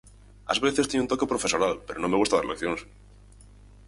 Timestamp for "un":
1.03-1.09